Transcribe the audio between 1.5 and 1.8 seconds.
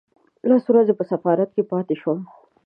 کې